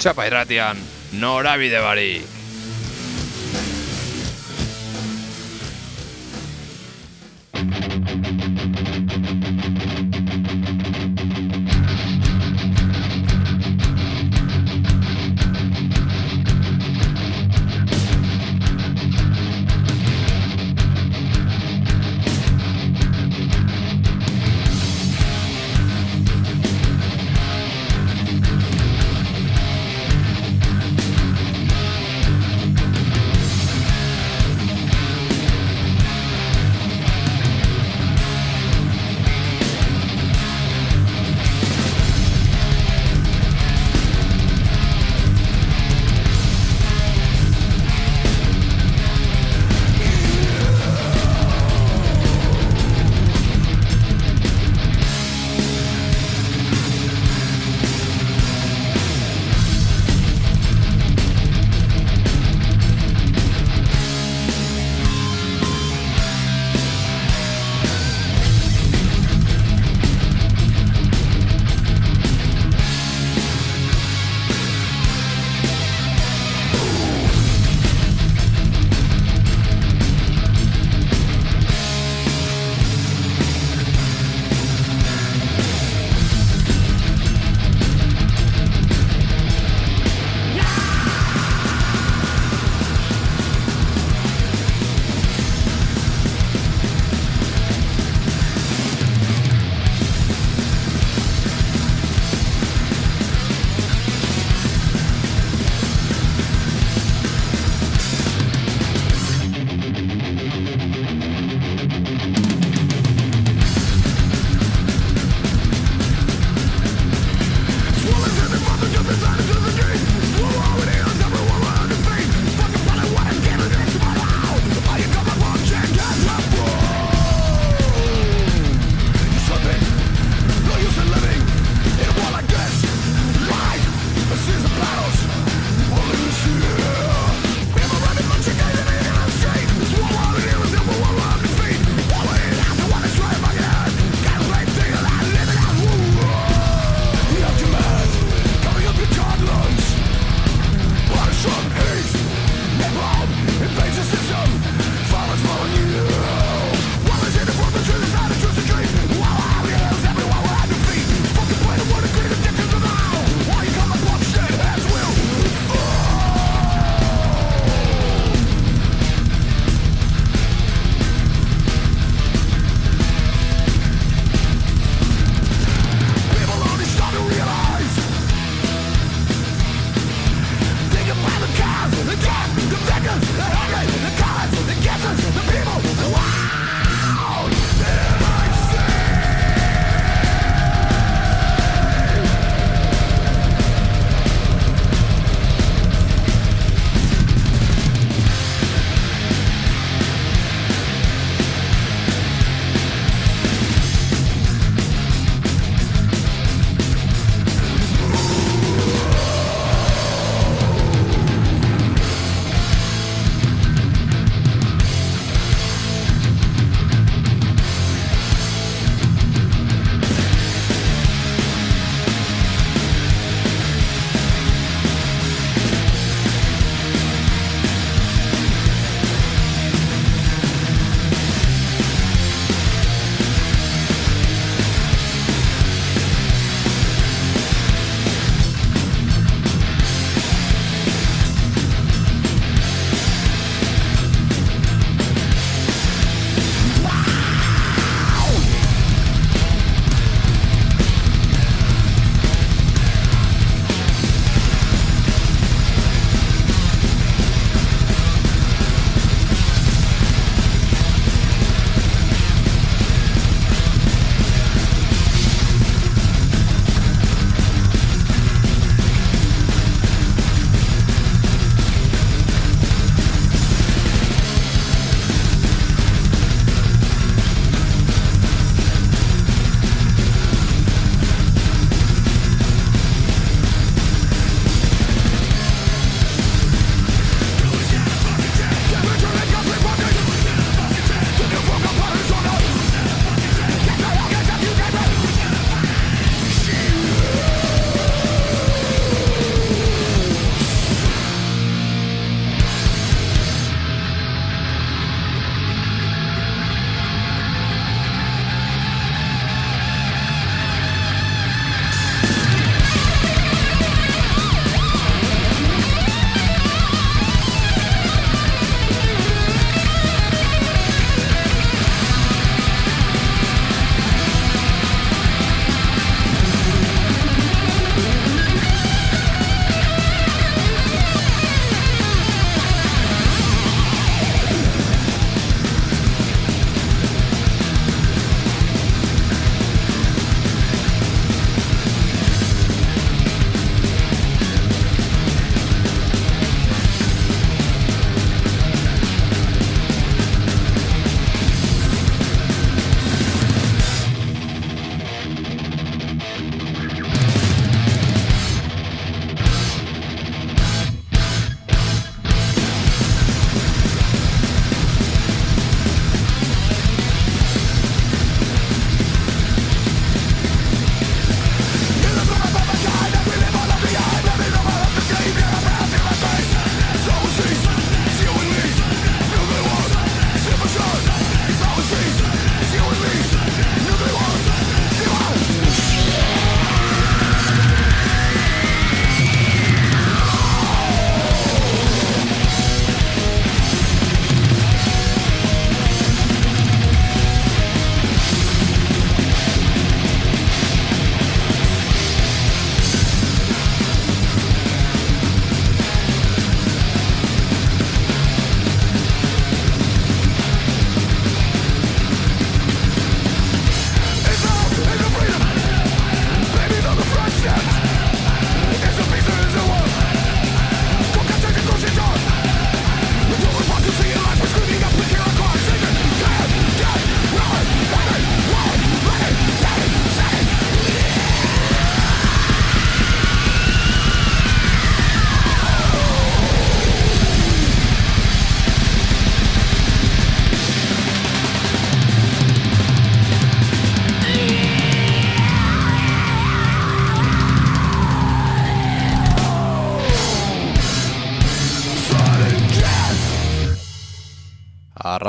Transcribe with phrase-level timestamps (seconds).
[0.00, 0.78] Txapa irratian,
[1.20, 2.39] norabide barik.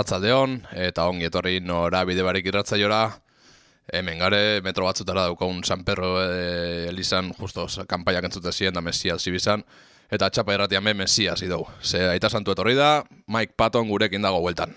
[0.02, 3.04] Arratzaldeon, eta ongi etorri nora bide barik irratzaiora,
[3.94, 9.22] hemen gare, metro batzutara daukagun San Perro e, Elizan, justo kanpaiak entzute ziren da Mesias
[9.22, 9.62] zibizan,
[10.10, 11.68] eta txapa erratian be Mesias idau.
[11.84, 14.74] Ze aita santu etorri da, Mike Patton gurekin dago bueltan.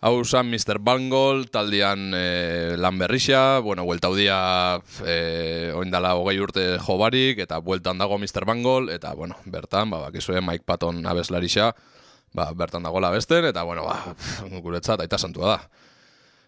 [0.00, 0.78] Hau zan Mr.
[0.80, 4.36] Bangol, taldean e, lan berrixia, bueno, buelta dia
[5.04, 8.44] e, oindala hogei urte jobarik, eta bueltan dago Mr.
[8.44, 11.72] Bangol, eta, bueno, bertan, ba, bakizue Mike Patton abeslarixa,
[12.32, 14.14] ba, bertan dago besten, eta, bueno, ba,
[14.60, 15.60] guretzat, aita santua da.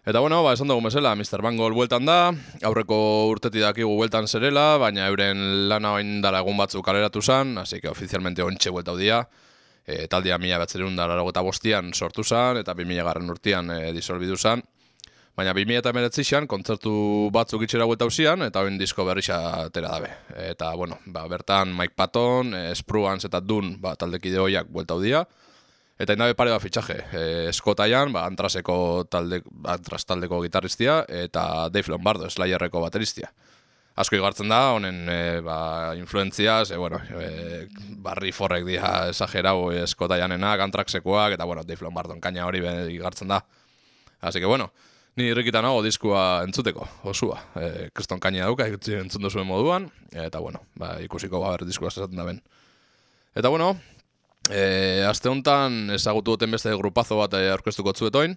[0.05, 1.39] Eta bueno, ba, esan dugu mesela, Mr.
[1.41, 2.33] Bangol bueltan da,
[2.67, 7.79] aurreko urteti dakigu bueltan zerela, baina euren lana oin dara egun batzu kaleratu zen, hasi
[7.79, 9.21] que ofizialmente ontxe buelta dia.
[9.87, 13.93] E, taldia mila batzerun dara eta bostian sortu zen, eta bi mila garren urtian e,
[13.95, 14.63] disolbidu zen.
[15.37, 19.87] Baina bi mila eta meretzixan, kontzertu batzuk itxera buelta usian, eta oin disko berrixa tera
[19.87, 20.11] dabe.
[20.49, 25.23] Eta, bueno, ba, bertan Mike Patton, e, Spruance eta Dun, ba, taldekide hoiak buelta dia.
[26.01, 28.75] Eta indabe pare bat fitxaje, e, eskotaian, ba, antraseko
[29.13, 33.29] talde, antras taldeko gitarristia, eta Dave Lombardo, Slayerreko bateristia.
[34.01, 35.57] Asko igartzen da, honen e, ba,
[35.99, 37.67] influentzia, ze, bueno, e,
[38.01, 42.63] barri forrek dia esagerau eskotaianena, antraksekoak, eta, bueno, Dave Lombardo kaina hori
[42.95, 43.43] igartzen da.
[44.19, 44.71] Así que, bueno,
[45.15, 47.37] ni irrikitan nago diskua entzuteko, osua.
[47.53, 52.25] E, kriston kaina dauka, entzun zuen moduan, eta, bueno, ba, ikusiko gaber diskua zesaten da
[52.25, 52.41] ben.
[53.35, 53.75] Eta, bueno,
[54.51, 58.35] E, aste honetan ezagutu duten beste grupazo bat eh, aurkeztuko zuetoin.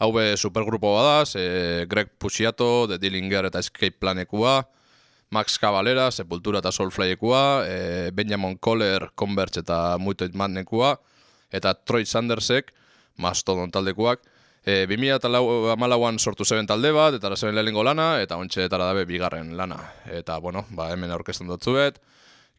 [0.00, 4.62] Hau be supergrupo badaz, e, Greg Puxiato, The Dillinger eta Escape Planekua,
[5.30, 7.76] Max Cavalera, Sepultura eta Soulflyekua, e,
[8.16, 10.94] Benjamin Kohler, Converge eta Mutoid Madnekua,
[11.52, 12.72] eta Troy Sandersek,
[13.16, 14.24] Mastodon taldekuak.
[14.66, 15.30] E, 2000 eta
[15.72, 19.78] amalauan sortu zeben talde bat, eta zeben lehenengo lana, eta ontsa eta dabe bigarren lana.
[20.12, 22.00] Eta, bueno, ba, hemen aurkezten dut zuet.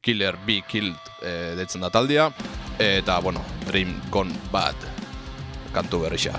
[0.01, 2.31] Killer Be Killed e, detzen da taldia
[2.79, 4.75] eta bueno, Dream Gone Bad
[5.73, 6.33] kantu berrixa.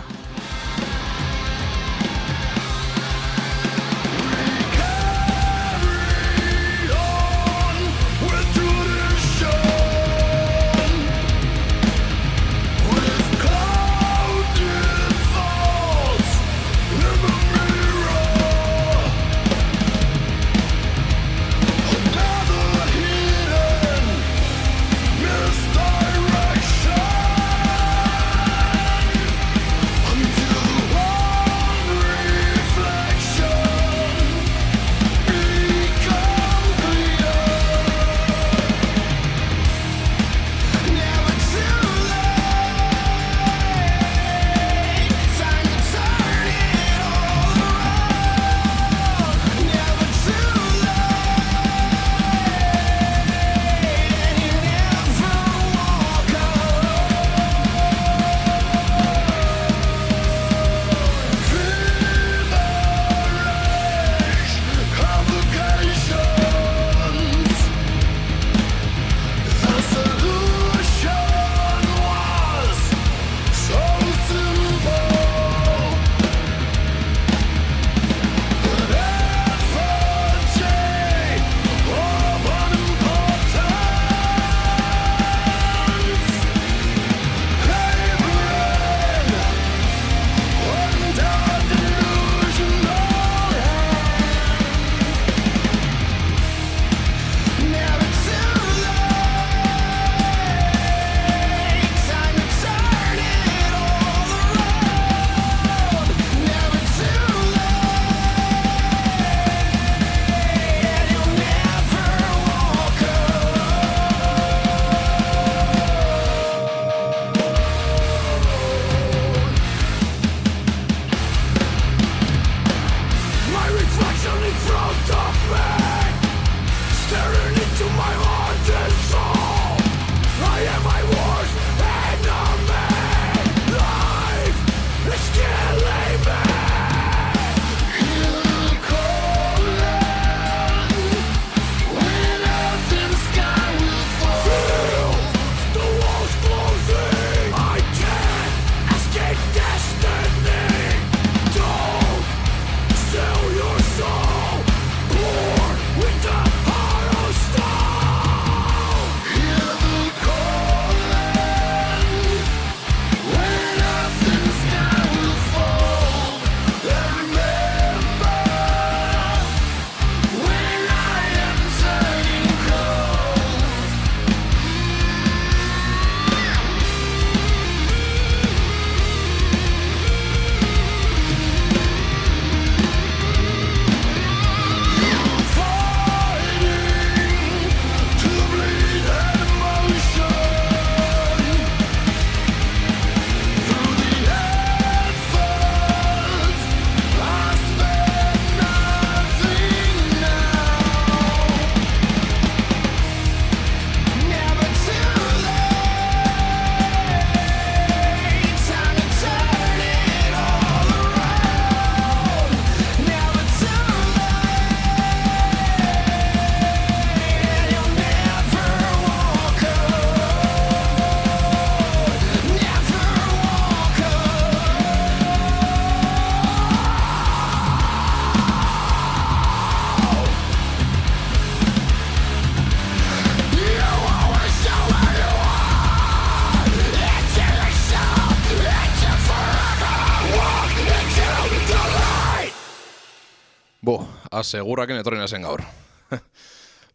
[244.38, 245.64] Bo, asegurraken etorri nazen gaur.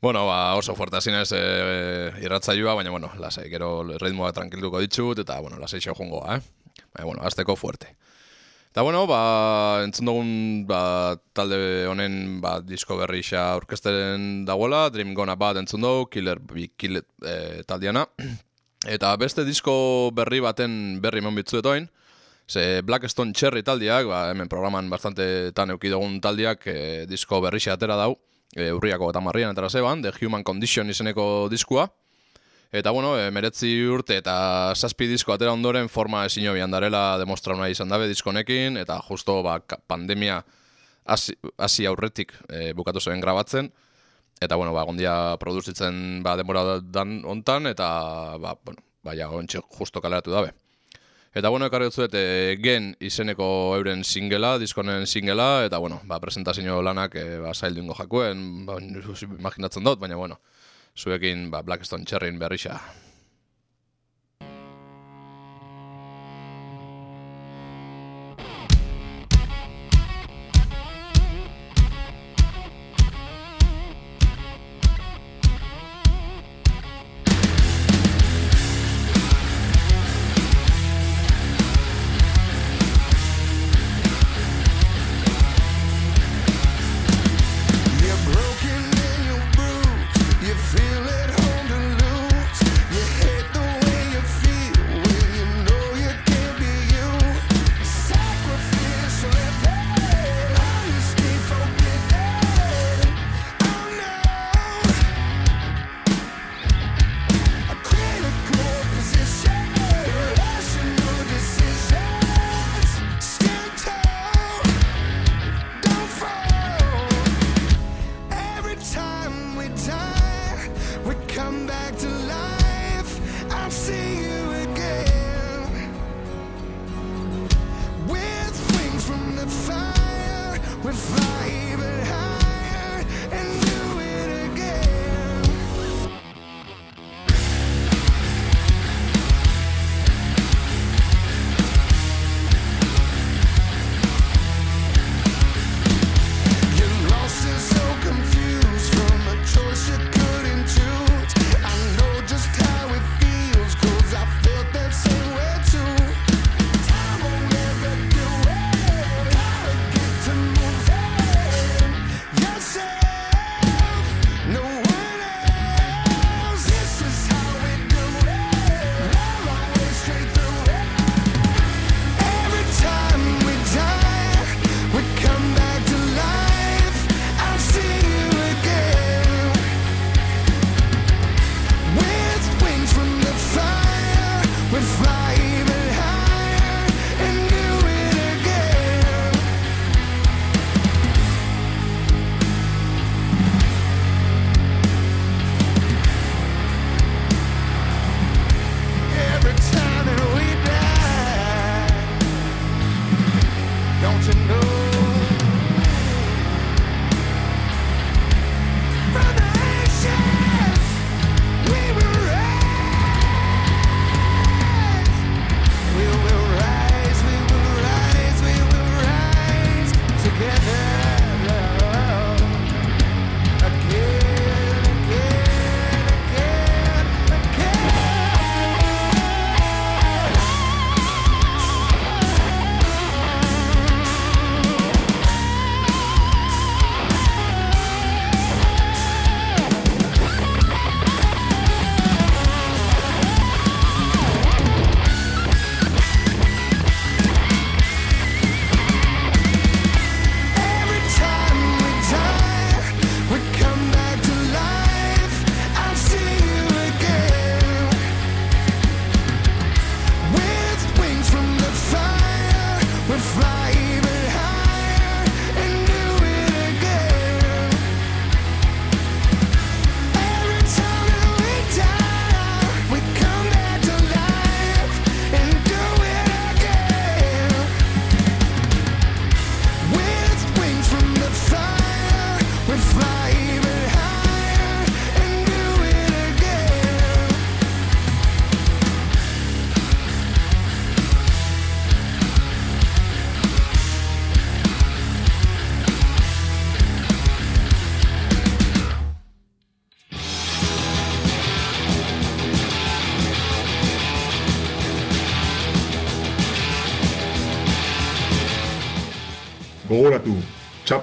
[0.03, 5.19] bueno, ba, oso fuerte zinez e, e, irratzaioa, baina, bueno, lasai, gero ritmoa tranquilduko ditut,
[5.25, 6.77] eta, bueno, lasai xo jungoa, eh?
[6.93, 7.97] Baina, bueno, azteko fuerte.
[8.71, 10.29] Eta, bueno, ba, entzun dugun
[10.69, 16.39] ba, talde honen ba, disko berri xa orkesteren dagoela, Dream Gonna bat entzun dugu, Killer,
[16.77, 18.07] Killer e, taldiana.
[18.95, 21.91] Eta beste disko berri baten berri mon bitzu etoin,
[22.47, 27.95] ze Blackstone Cherry taldiak, ba, hemen programan bastante tan eukidogun taldiak, e, disko berri atera
[27.95, 28.17] dau,
[28.55, 31.89] e, urriako eta marrian etara zeban, The Human Condition izeneko diskua.
[32.71, 37.55] Eta bueno, e, meretzi urte eta zazpi disko atera ondoren forma ezin jobian darela demostra
[37.55, 40.43] nahi izan dabe diskonekin, eta justo ba, pandemia
[41.05, 43.71] hasi aurretik e, bukatu zen grabatzen,
[44.43, 47.87] Eta, bueno, ba, gondia produzitzen ba, denbora dan ontan, eta,
[48.41, 50.51] ba, bueno, baina, ontsi justo kaleratu dabe.
[51.33, 53.45] Eta, bueno, ekarri dut e, gen izeneko
[53.79, 58.77] euren singela, diskonen singela, eta, bueno, ba, presentazio lanak e, ba, zaildu ingo jakuen, ba,
[58.77, 60.37] imaginatzen dut, baina, bueno,
[60.95, 62.77] zuekin, ba, Blackstone Cherryn berrixa.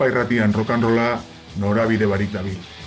[0.00, 1.20] Txapa irratian rokanrola
[1.60, 2.79] norabide barik dabil.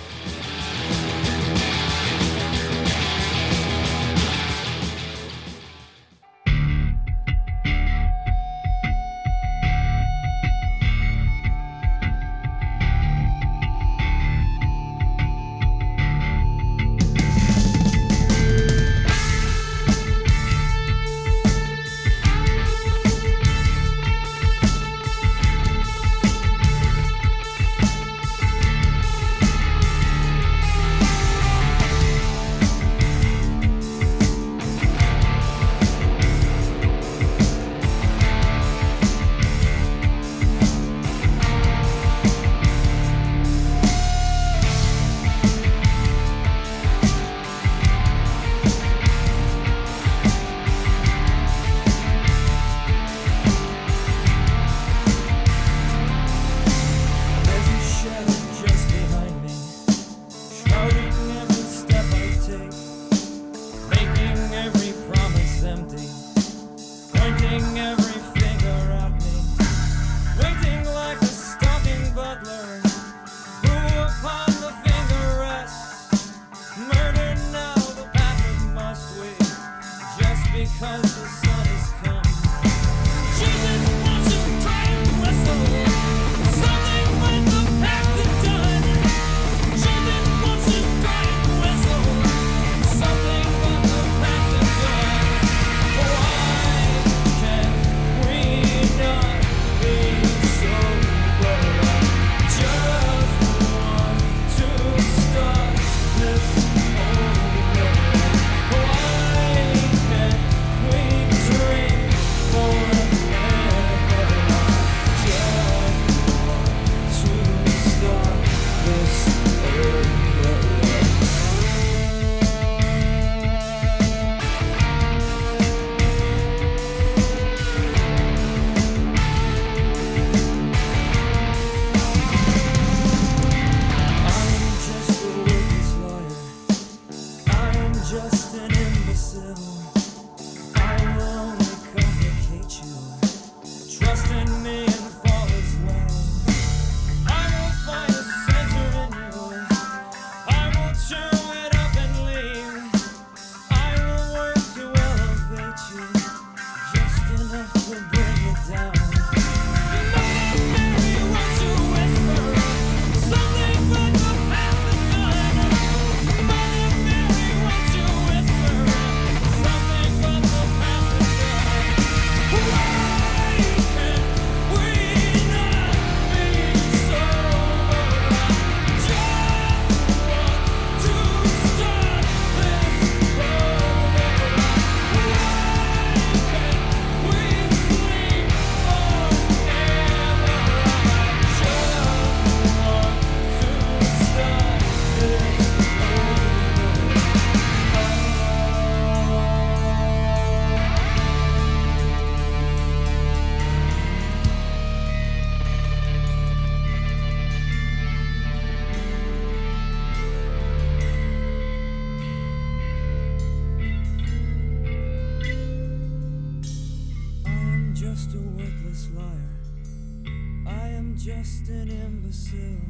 [222.54, 222.80] you.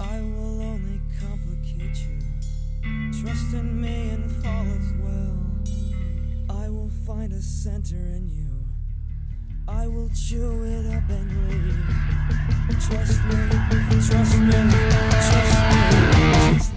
[0.00, 2.18] I will only complicate you.
[3.20, 5.36] Trust in me and fall as well.
[6.64, 8.46] I will find a center in you.
[9.68, 11.84] I will chew it up and leave.
[12.80, 13.36] Trust me,
[14.08, 14.50] trust me, trust me,
[14.86, 16.10] trust me,
[16.42, 16.76] trust me.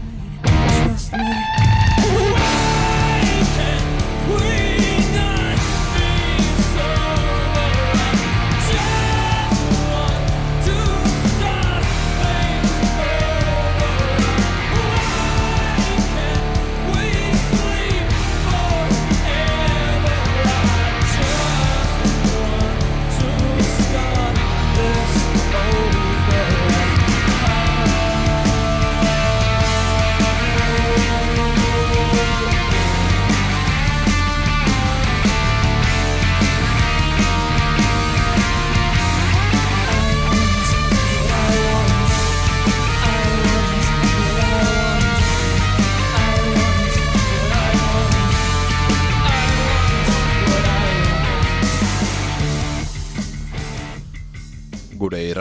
[0.86, 1.59] Trust me.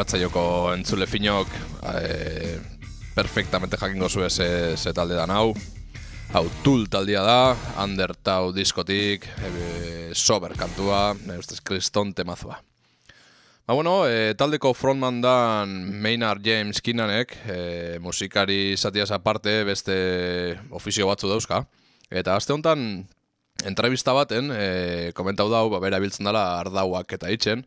[0.09, 1.51] Irratzaioko entzule finok
[1.85, 2.57] e,
[3.13, 5.53] perfectamente jakingo zu ze, ze talde dan hau.
[6.33, 12.57] Hau, Tool taldea da, Undertau diskotik, e, sober kantua, nire ustez kriston temazoa.
[13.67, 21.07] Ba, bueno, e, taldeko frontman dan Maynard James Kinanek, e, musikari zatiaz aparte beste ofizio
[21.07, 21.67] batzu dauzka.
[22.09, 23.05] Eta azte honetan,
[23.69, 27.67] entrevista baten, e, komentau dau, ba, bera biltzen dela ardauak eta itxen,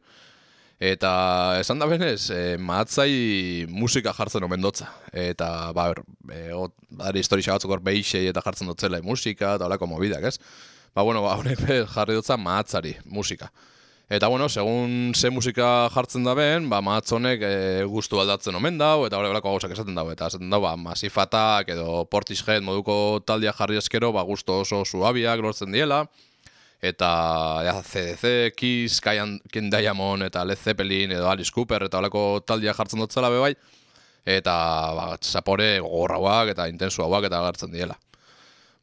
[0.82, 4.88] Eta esan da benez, e, mahatzai musika jartzen omen dotza.
[5.14, 6.00] Eta, ba, ber,
[6.34, 10.40] e, ot, badari historia batzuk hor behixei eta jartzen dotzela musika eta olako mobidak, ez?
[10.96, 11.62] Ba, bueno, ba, honek
[11.94, 13.52] jarri dotza mahatzari musika.
[14.10, 17.54] Eta, bueno, segun ze musika jartzen da ben, ba, mahatzonek e,
[17.86, 20.08] gustu aldatzen omen dau, eta horreglako gauzak esaten dau.
[20.10, 25.46] Eta esaten dau, ba, masifatak edo portishead moduko taldia jarri eskero, ba, gusto oso suabiak
[25.46, 26.08] lortzen diela
[26.82, 27.10] eta
[27.66, 33.00] ja, CDC, Kiss, Ken Diamond eta Led Zeppelin edo Alice Cooper eta olako taldia jartzen
[33.00, 33.54] dutzela bebai
[34.26, 34.54] eta
[34.98, 37.98] ba, zapore gogorrauak eta intensuauak eta agertzen diela.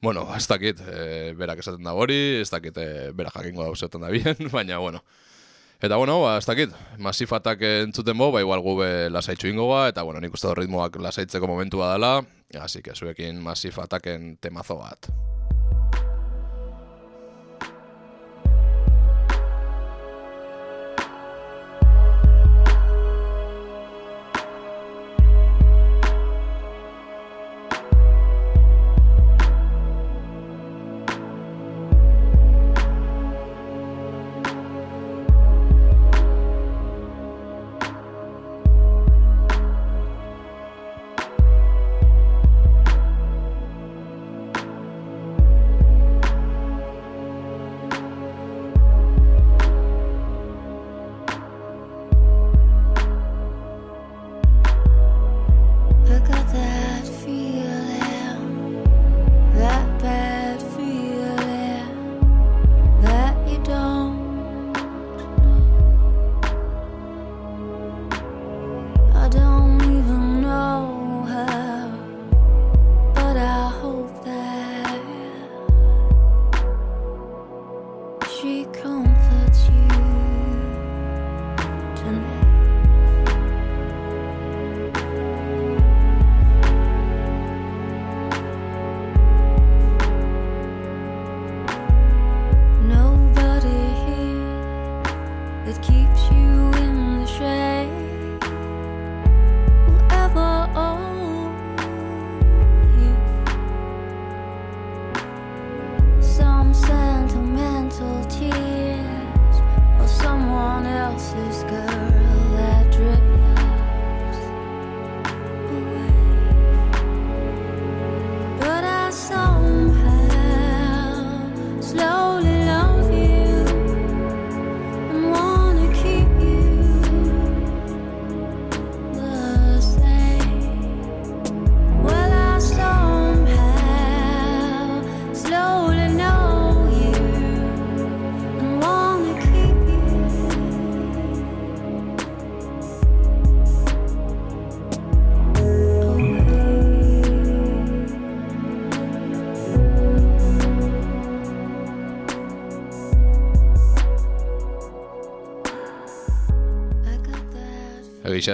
[0.01, 4.05] Bueno, ez dakit, e, berak esaten da hori, ez dakit, e, berak jakingo da usetan
[4.07, 5.03] da bien, baina, bueno.
[5.83, 10.07] Eta, bueno, ba, ez dakit, masifatak entzuten bo, ba, igual gube lasaitxu ingo ba, eta,
[10.07, 12.23] bueno, nik uste ritmoak lasaitzeko momentua dela,
[12.61, 15.11] así que zuekin masifataken temazo bat.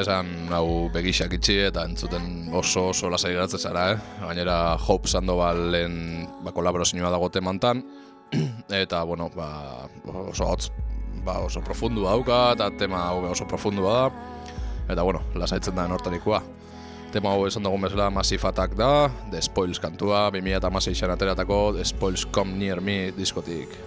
[0.03, 3.99] Esan hau begisak itxi eta entzuten oso oso lasai geratzen zara, eh?
[4.21, 7.85] Gainera Hope Sandovalen ba, kolaborazioa dago temantan
[8.85, 9.87] eta, bueno, ba,
[10.31, 10.71] oso hotz,
[11.25, 16.43] ba, oso profundu dauka eta tema hau oso profundua da eta, bueno, lasaitzen da enortarikoa.
[17.15, 22.27] Tema hau esan dugun bezala Massive Attack da, The Spoils kantua, 2006an ateratako The Spoils
[22.27, 23.79] Come Near Me diskotik.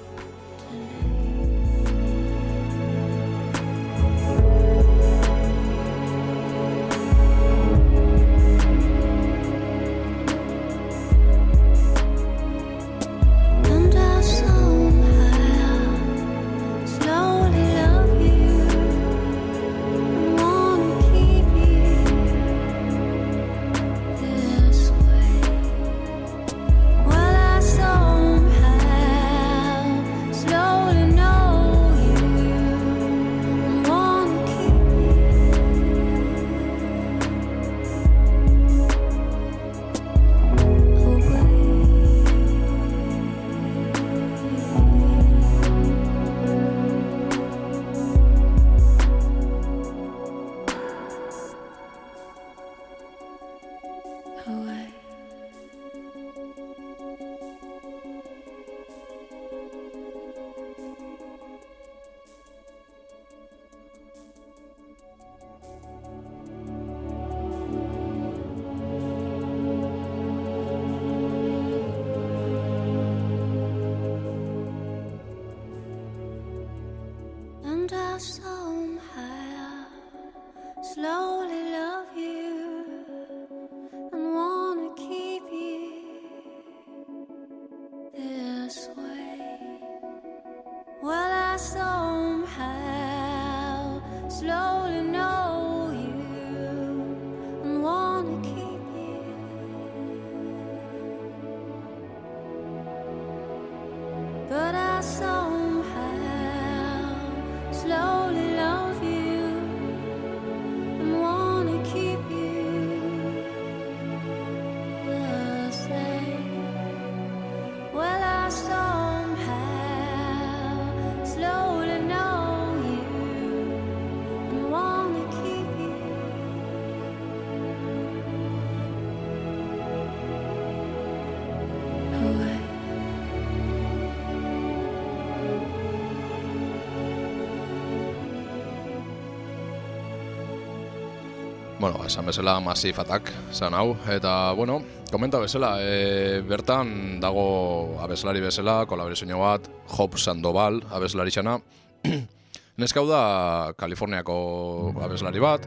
[141.88, 148.42] Bueno, esan bezala Massive Attack zan hau, eta, bueno, komenta bezala, e, bertan dago abeslari
[148.44, 151.62] bezala, kolaborazio bat, Hop Sandoval abeslari xana.
[152.84, 155.64] Neska hau da Kaliforniako abeslari bat,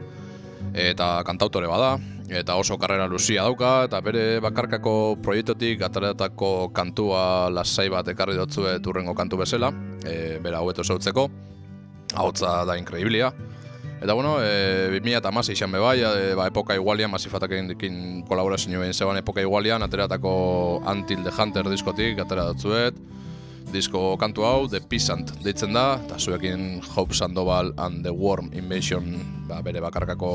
[0.77, 1.95] eta kantautore bada,
[2.29, 8.77] eta oso karrera luzia dauka, eta bere bakarkako proiektotik ataratako kantua lasai bat ekarri dotzue
[8.77, 9.73] turrengo kantu bezala,
[10.05, 11.31] e, bera haueto zautzeko,
[12.13, 13.33] hautza da inkreiblia.
[14.01, 19.19] Eta bueno, e, 2008 izan bebai, e, ba, epoka igualian, masifataken dikin kolaborazio egin zeban
[19.21, 22.97] epoka igualian, ateratako Until the Hunter diskotik, atera dutzuet,
[23.71, 29.21] disko kantu hau, The Peasant deitzen da, eta zuekin Hope Sandoval and the Worm Invasion
[29.47, 30.33] ba, bere bakarkako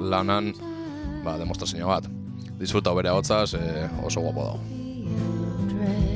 [0.00, 0.54] lanan,
[1.22, 2.08] ba, demostrazio bat.
[2.56, 6.15] Disfruta bere hotzaz, e, oso guapo dago.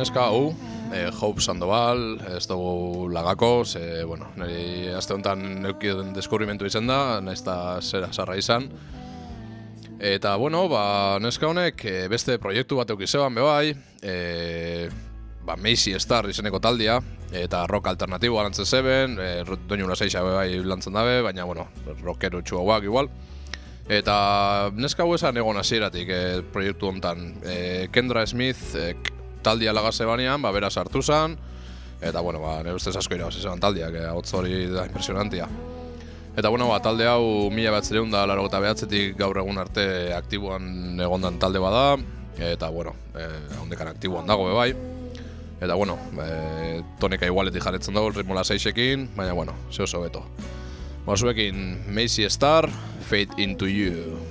[0.00, 0.54] Neska hau,
[0.94, 7.20] e, Hope Sandoval, ez dugu lagako, ze, bueno, niri azte honetan neukien deskubrimentu izan da,
[7.20, 8.70] nahiz eta zera sarra izan.
[10.00, 14.14] Eta, bueno, ba, neska honek e, beste proiektu bat eukizeban bebai, e,
[15.44, 16.96] ba, Macy Star izeneko taldia,
[17.36, 21.68] eta rock alternatibo lantzen zeben, e, doinu lasaixa bebai lantzen dabe, baina, bueno,
[22.00, 23.12] rockero txuauak igual.
[23.90, 26.20] Eta neska hau esan egon hasieratik e,
[26.54, 27.32] proiektu hontan.
[27.42, 27.56] E,
[27.90, 28.92] Kendra Smith e,
[29.42, 31.36] taldia lagaze banean, ba, bera sartu zan,
[32.00, 35.48] eta, bueno, ba, nire ustez asko irabazi zeban taldiak, e, hau hori da impresionantia.
[36.36, 40.14] Eta, bueno, ba, talde hau mila bat zereun da, laro eta behatzetik gaur egun arte
[40.14, 41.98] aktiboan egondan talde bada,
[42.38, 43.26] eta, bueno, e,
[43.60, 44.70] hondekan aktiboan dago be bai.
[45.60, 50.24] Eta, bueno, e, tonika igualetik jarretzen dago, ritmo laseixekin, baina, bueno, ze oso beto.
[51.04, 52.70] Ba, zuekin, Macy Star,
[53.08, 54.29] Fade Into You.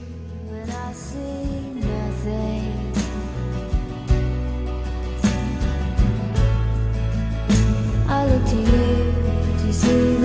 [8.46, 10.19] to see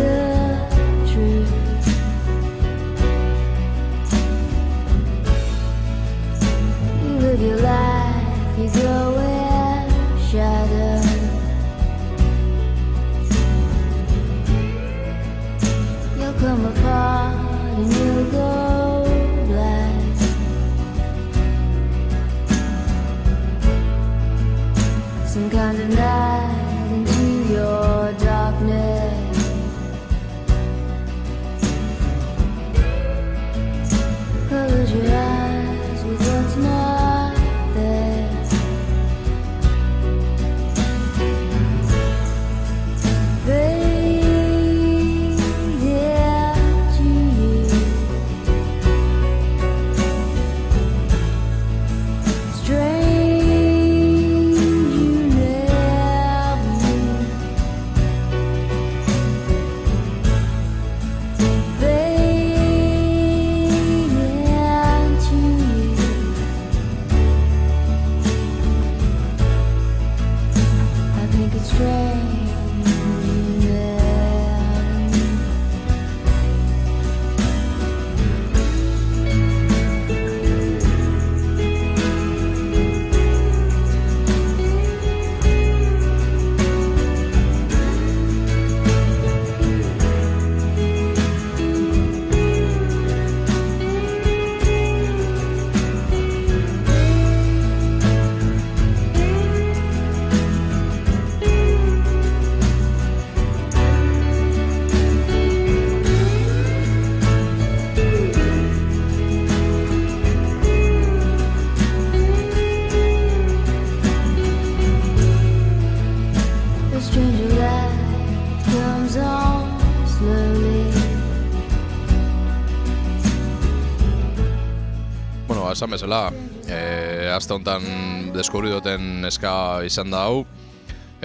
[125.95, 126.29] bezala,
[126.67, 129.55] e, azte honetan deskubri duten eska
[129.87, 130.45] izan da hau,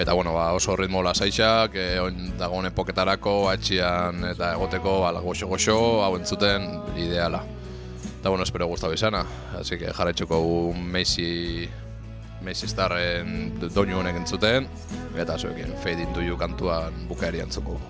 [0.00, 5.78] eta bueno, ba, oso ritmo lasaitzak, e, oin dagoen epoketarako, atxian eta egoteko, ala, goxo-goxo,
[6.06, 7.42] hau entzuten ideala.
[8.20, 9.24] Eta bueno, espero gustatu izana,
[9.58, 10.40] así que jarretxuko
[10.76, 11.68] Macy,
[12.44, 14.68] Macy Starren doinu honek entzuten,
[15.16, 17.80] eta zuekin Fade Into You kantuan bukaeri entzuko.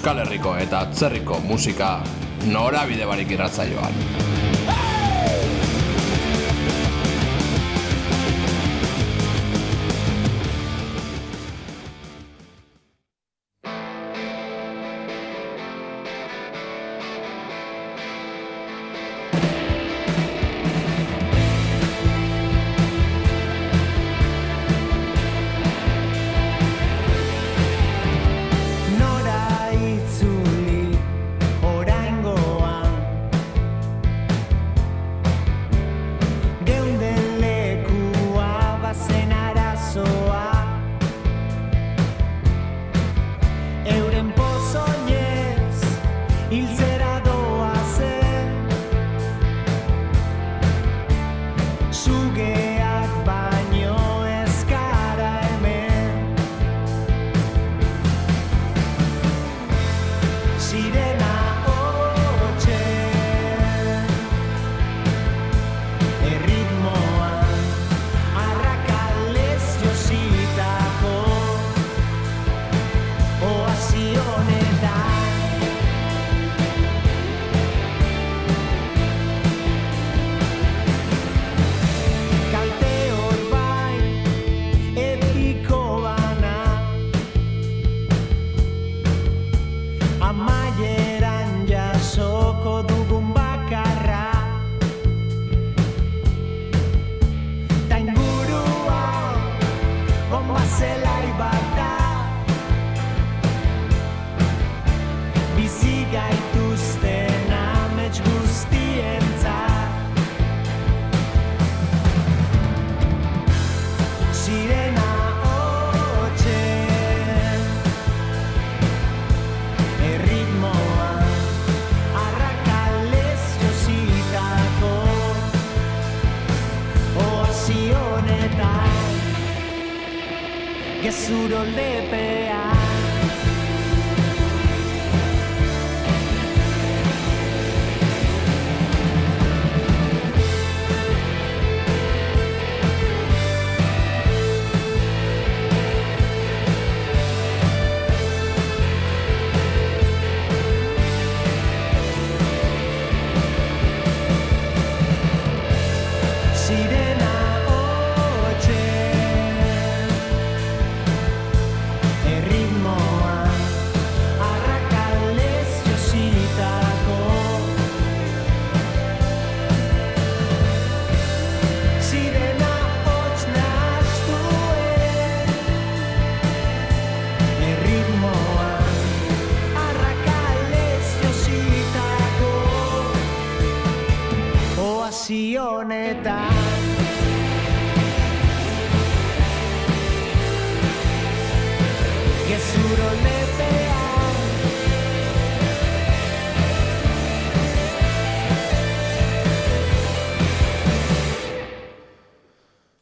[0.00, 1.90] Euskal Herriko eta atzerriko musika
[2.48, 4.29] norabide barik irratzaioan.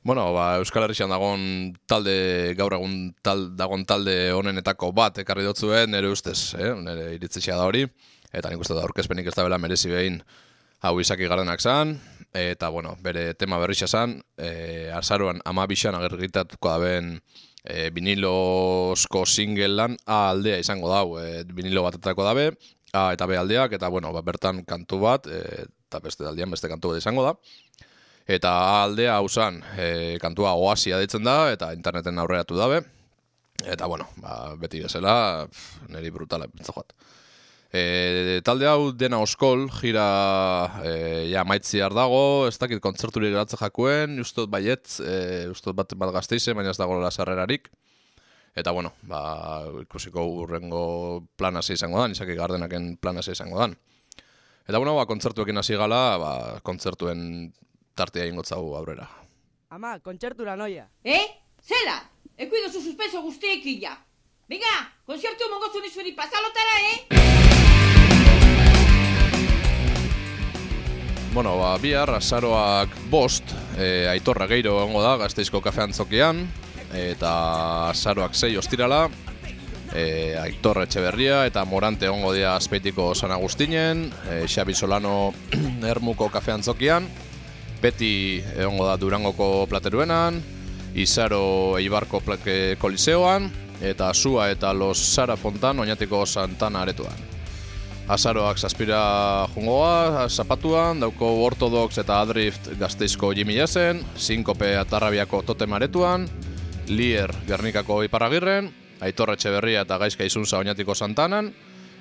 [0.09, 1.42] Bueno, ba, Euskal Herrian dagon
[1.84, 6.70] talde, gaur egun tal, dagon talde honenetako bat ekarri dotzuen, nire ustez, eh?
[6.80, 7.82] nire iritzea da hori,
[8.32, 10.16] eta nik uste da aurkezpenik ez da bela merezi behin
[10.80, 11.92] hau izaki gardenak zan,
[12.32, 17.12] eta bueno, bere tema berrixa zan, e, azaruan ama bixan agerritatuko da ben
[17.66, 22.54] e, vinilozko singlean A aldea izango dau, e, vinilo batetako dabe,
[22.96, 26.72] A eta B aldeak, eta bueno, ba, bertan kantu bat, e, eta beste aldean beste
[26.72, 27.36] kantu bat izango da,
[28.28, 28.50] Eta
[28.84, 32.82] aldea hau zan, e, kantua oasia ditzen da, eta interneten aurreratu dabe.
[33.64, 36.92] Eta, bueno, ba, beti bezala, pff, niri brutala pintza joat.
[37.72, 40.04] E, talde hau dena oskol, jira
[40.84, 40.92] e,
[41.32, 46.52] ja maitziar dago, ez dakit kontzerturik geratze jakuen, ustot baiet, e, ustot bat bat gazteize,
[46.52, 47.70] baina ez dago sarrerarik.
[48.54, 53.76] Eta, bueno, ba, ikusiko urrengo planase izango dan, izaki gardenaken planase izango dan.
[54.68, 57.54] Eta, bueno, ba, kontzertuekin hasi gala, ba, kontzertuen
[57.99, 59.09] tartea ingo zau aurrera.
[59.74, 60.86] Ama, kontzertura noia.
[61.05, 61.26] Eh?
[61.61, 61.99] Zela?
[62.38, 63.96] Ekuido zu suspenso guztiekin ja.
[64.49, 64.74] Venga,
[65.05, 66.99] konzertu mongozu nizueni pasalotara, eh?
[71.34, 76.46] Bueno, ba, bihar, azaroak bost, e, aitorra geiro egongo da, gazteizko kafean zokian,
[76.96, 77.32] eta
[77.90, 79.11] azaroak zei ostirala,
[79.92, 85.34] e, aitor etxeberria eta morante egongo dira azpeitiko San Agustinen, e, Xabi Solano
[85.92, 87.11] ermuko kafean zokian,
[87.82, 90.42] beti egongo da Durangoko plateruenan,
[90.98, 93.50] Izaro Eibarko plake koliseoan,
[93.80, 97.28] eta Sua eta Los Sara Fontan oinatiko Santana aretuan.
[98.08, 106.24] Azaroak zazpira jungoa, zapatuan, dauko Ortodox eta Adrift gazteizko Jimmy Jasen, Sinkope Atarrabiako Totem aretuan,
[106.88, 111.52] Lier Gernikako Iparagirren, Aitor Etxeberria eta Gaizka Izunza oinatiko Santanan,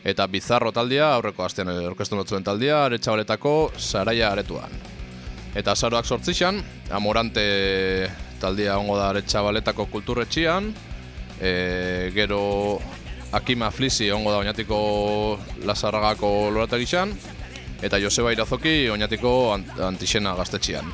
[0.07, 4.97] eta Bizarro taldea aurreko astean orkestu notzuen taldea aretsabaletako Saraia aretuan.
[5.58, 6.60] Eta azaroak sortzixan,
[6.93, 7.43] Amorante
[8.38, 10.70] taldea ongo da aretsabaletako kulturretxian,
[11.41, 12.78] e, gero
[13.34, 14.78] Akima Flisi ongo da oinatiko
[15.66, 17.12] Lazarragako loratagixan,
[17.82, 20.93] eta Joseba Irazoki oinatiko ant antixena gaztetxian.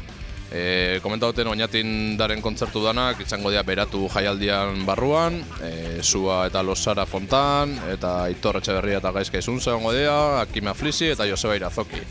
[0.53, 7.07] E, komentauten oinatin daren kontzertu danak izango dira beratu jaialdian barruan, e, Sua eta Losara
[7.09, 12.05] Fontan, eta Aitor Etxeberria eta Gaizka Izunza ongo dira, Akima Flisi eta Joseba Irazoki.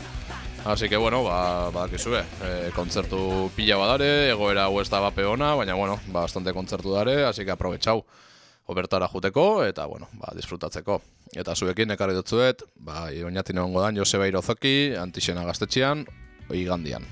[0.65, 5.55] Así que bueno, ba, badakizue, e, kontzertu pila badare, egoera hau ez da bape ona,
[5.59, 8.05] baina bueno, ba, bastante kontzertu dare, así que aprobetxau
[8.71, 11.01] obertara juteko eta bueno, ba, disfrutatzeko.
[11.35, 16.05] Eta zuekin ekarri dutzuet, ba, oinatin egongo dan Joseba Irozoki, antixena gaztetxean,
[16.55, 17.03] igandian.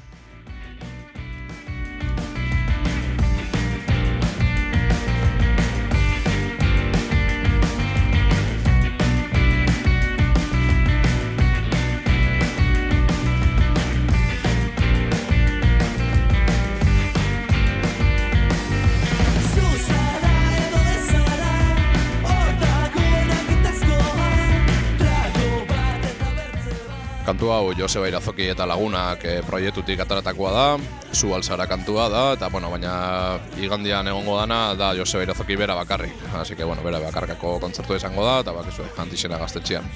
[27.42, 30.78] Bat Kantu hau Joseba Irazoki eta lagunak e, proiektutik ataratakoa da,
[31.12, 36.14] zu alzara kantua da, eta bueno, baina igandian egongo dana da Joseba Irazoki bera bakarrik.
[36.38, 39.90] Así que bueno, bera bakarkako kontzertu izango da, eta bakizue, antixena gaztetxean.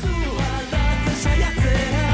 [0.00, 2.07] Zu aldatzen saiatzea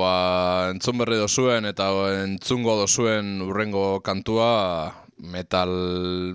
[0.00, 1.88] ba, entzun berri dozuen eta
[2.22, 5.70] entzungo dozuen urrengo kantua metal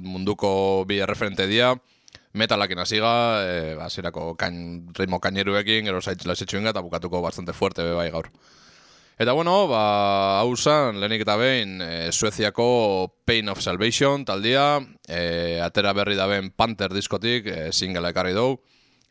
[0.01, 1.75] munduko bi referente dia.
[2.33, 3.11] Metalak inaziga,
[3.43, 8.29] e, ba, zirako kain, ritmo kaineruekin, gero zaitz lasetxuen eta bukatuko bastante fuerte bai gaur.
[9.21, 15.59] Eta bueno, ba, hau zan, lehenik eta behin, e, Sueziako Pain of Salvation taldia, e,
[15.61, 18.61] atera berri da ben Panther diskotik, e, singela ekarri dugu.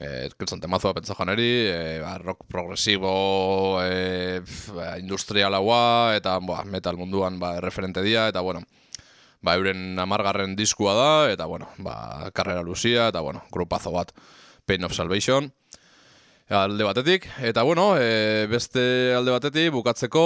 [0.00, 0.30] Eh,
[0.60, 4.40] temazoa pentsajonari, e, eh, ba, rock progresibo, e, eh,
[4.72, 8.62] ba, industrialagoa, ba, eta ba, metal munduan ba, referente dia, eta bueno,
[9.42, 14.12] ba, euren amargarren diskua da, eta bueno, ba, karrera luzia, eta bueno, grupazo bat,
[14.64, 15.52] Pain of Salvation,
[16.48, 20.24] alde batetik, eta bueno, e, beste alde batetik bukatzeko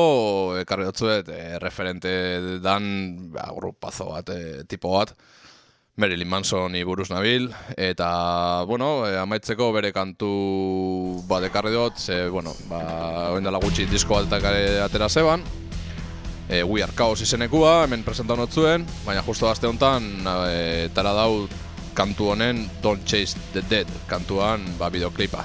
[0.63, 5.17] ekarri dutzuet e, referente dan ba, grupazo bat, e, tipo bat,
[5.97, 12.51] Marilyn Manson buruz nabil, eta, bueno, e, amaitzeko bere kantu bat ekarri dut, ze, bueno,
[12.67, 15.45] ba, oin dela gutxi disko e, atera zeban,
[16.49, 21.47] e, We Are Chaos izenekua, hemen presentan zuen, baina justo aste honetan e, tara dau
[21.95, 25.45] kantu honen Don't Chase the Dead kantuan ba, bideoklipa.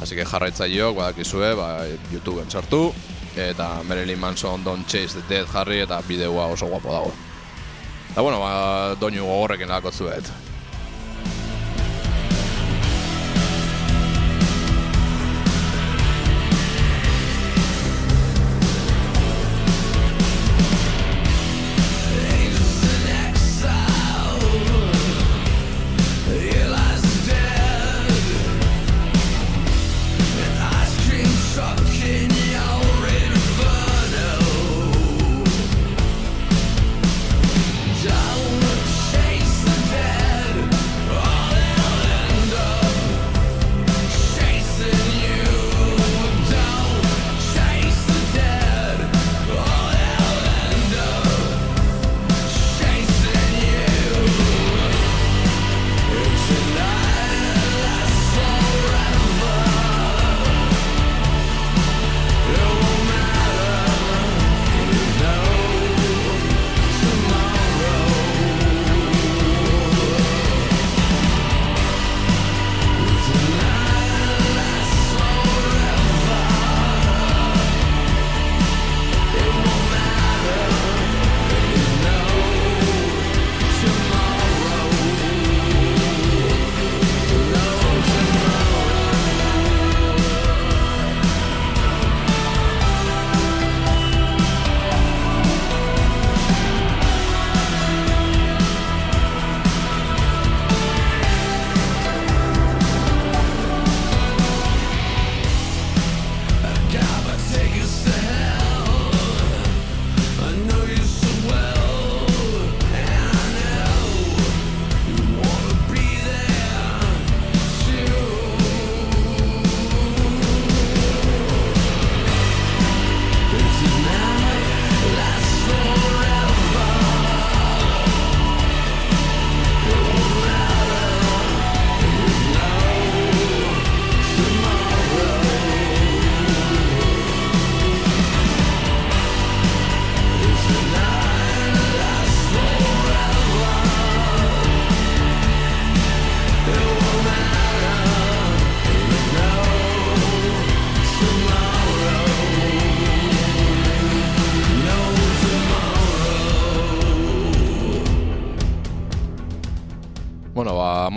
[0.00, 1.82] Así que jarraitzaileok badakizue, ba,
[2.12, 2.92] YouTubeen sartu,
[3.34, 7.29] eta Marilyn Manson Don't Chase the Dead jarri eta bideoa oso guapo dago.
[8.10, 10.49] Eta bueno, ba, doinu gogorrekin lako zuet.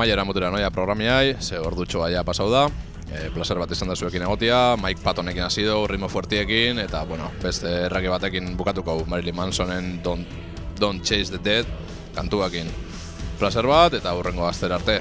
[0.04, 2.66] Bueno, ba, maiera mutera noia programiai, ze ordutxo baia pasau da.
[3.08, 7.30] E, placer bat izan da zuekin egotia, Mike Pattonekin hasi du, ritmo fuertiekin, eta, bueno,
[7.40, 10.28] beste erraki batekin bukatuko Marilyn Mansonen Don't,
[10.78, 11.66] Don't Chase the Dead
[12.18, 12.68] kantuakin.
[13.40, 15.00] Placer bat, eta hurrengo azter arte.